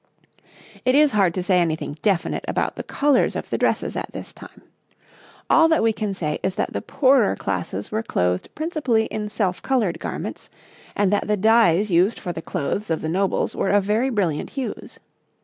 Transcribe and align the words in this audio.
It 0.83 0.95
is 0.95 1.11
hard 1.11 1.31
to 1.35 1.43
say 1.43 1.59
anything 1.59 1.95
definite 2.01 2.43
about 2.47 2.75
the 2.75 2.81
colours 2.81 3.35
of 3.35 3.51
the 3.51 3.57
dresses 3.59 3.95
at 3.95 4.11
this 4.13 4.33
time. 4.33 4.63
All 5.47 5.67
that 5.67 5.83
we 5.83 5.93
can 5.93 6.15
say 6.15 6.39
is 6.41 6.55
that 6.55 6.73
the 6.73 6.81
poorer 6.81 7.35
classes 7.35 7.91
were 7.91 8.01
clothed 8.01 8.49
principally 8.55 9.05
in 9.13 9.29
self 9.29 9.61
coloured 9.61 9.99
garments, 9.99 10.49
and 10.95 11.13
that 11.13 11.27
the 11.27 11.37
dyes 11.37 11.91
used 11.91 12.19
for 12.19 12.33
the 12.33 12.41
clothes 12.41 12.89
of 12.89 13.01
the 13.01 13.09
nobles 13.09 13.55
were 13.55 13.69
of 13.69 13.83
very 13.83 14.09
brilliant 14.09 14.49
hues. 14.57 14.97